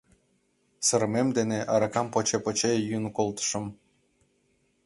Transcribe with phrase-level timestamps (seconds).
[0.85, 3.65] Сырымем дене аракам поче-поче йӱын колтышым.